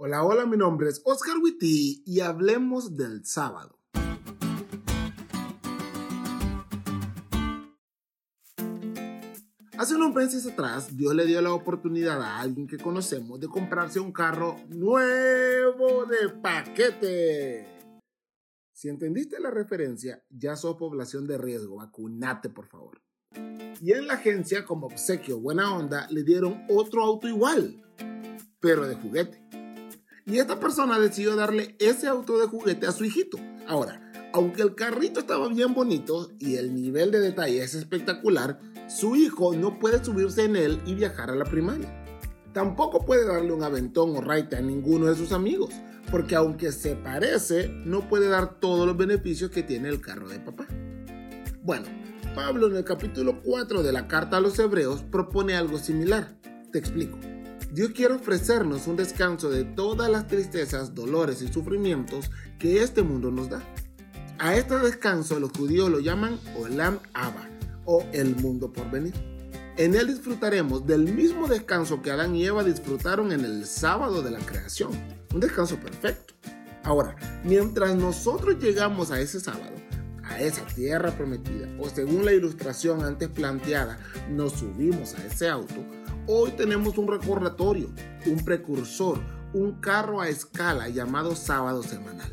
[0.00, 3.80] Hola, hola, mi nombre es Oscar Witty y hablemos del sábado.
[9.76, 13.98] Hace unos meses atrás, Dios le dio la oportunidad a alguien que conocemos de comprarse
[13.98, 17.66] un carro nuevo de paquete.
[18.72, 23.02] Si entendiste la referencia, ya sos población de riesgo, vacunate por favor.
[23.82, 27.82] Y en la agencia, como obsequio buena onda, le dieron otro auto igual,
[28.60, 29.57] pero de juguete.
[30.28, 33.38] Y esta persona decidió darle ese auto de juguete a su hijito.
[33.66, 39.16] Ahora, aunque el carrito estaba bien bonito y el nivel de detalle es espectacular, su
[39.16, 42.04] hijo no puede subirse en él y viajar a la primaria.
[42.52, 45.70] Tampoco puede darle un aventón o raite a ninguno de sus amigos,
[46.10, 50.40] porque aunque se parece, no puede dar todos los beneficios que tiene el carro de
[50.40, 50.66] papá.
[51.62, 51.86] Bueno,
[52.34, 56.36] Pablo en el capítulo 4 de la carta a los hebreos propone algo similar.
[56.70, 57.18] Te explico.
[57.70, 63.30] Dios quiere ofrecernos un descanso de todas las tristezas, dolores y sufrimientos que este mundo
[63.30, 63.62] nos da.
[64.38, 67.48] A este descanso los judíos lo llaman Olam Abba
[67.84, 69.12] o el mundo por venir.
[69.76, 74.30] En él disfrutaremos del mismo descanso que Adán y Eva disfrutaron en el sábado de
[74.30, 74.90] la creación.
[75.34, 76.34] Un descanso perfecto.
[76.84, 79.74] Ahora, mientras nosotros llegamos a ese sábado,
[80.24, 83.98] a esa tierra prometida, o según la ilustración antes planteada,
[84.30, 85.84] nos subimos a ese auto,
[86.28, 87.88] hoy tenemos un recordatorio,
[88.26, 89.18] un precursor,
[89.54, 92.32] un carro a escala llamado sábado semanal.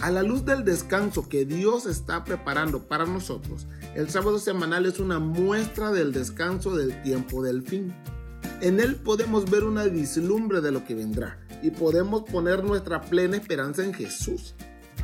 [0.00, 5.00] A la luz del descanso que Dios está preparando para nosotros, el sábado semanal es
[5.00, 7.94] una muestra del descanso del tiempo del fin.
[8.62, 13.36] En él podemos ver una vislumbre de lo que vendrá y podemos poner nuestra plena
[13.36, 14.54] esperanza en Jesús.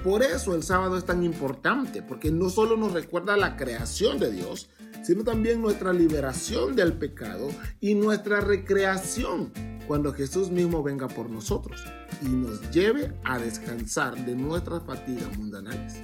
[0.05, 4.31] Por eso el sábado es tan importante, porque no solo nos recuerda la creación de
[4.31, 4.69] Dios,
[5.03, 7.49] sino también nuestra liberación del pecado
[7.81, 9.51] y nuestra recreación
[9.89, 11.83] cuando Jesús mismo venga por nosotros
[12.21, 15.95] y nos lleve a descansar de nuestras fatigas mundanales.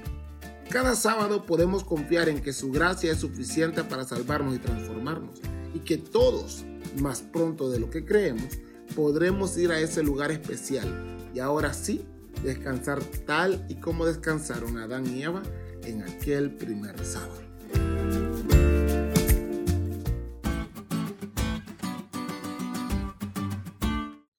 [0.71, 5.41] Cada sábado podemos confiar en que su gracia es suficiente para salvarnos y transformarnos
[5.75, 6.65] y que todos,
[7.03, 8.61] más pronto de lo que creemos,
[8.97, 10.89] podremos ir a ese lugar especial
[11.35, 12.07] y ahora sí
[12.43, 15.43] descansar tal y como descansaron Adán y Eva
[15.85, 17.41] en aquel primer sábado.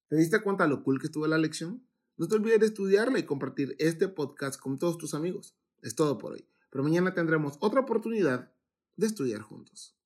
[0.07, 1.87] ¿Te diste cuenta lo cool que estuvo la lección?
[2.17, 5.55] No te olvides de estudiarla y compartir este podcast con todos tus amigos.
[5.81, 8.51] Es todo por hoy, pero mañana tendremos otra oportunidad
[8.97, 10.00] de estudiar juntos.